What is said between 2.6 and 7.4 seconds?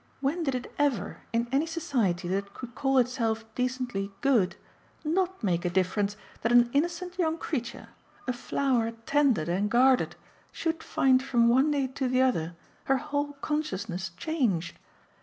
call itself decently 'good,' NOT make a difference that an innocent young